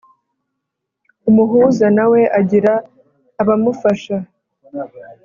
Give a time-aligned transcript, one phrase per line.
[1.29, 2.73] umuhuza nawe agira
[3.41, 4.17] abamufasha.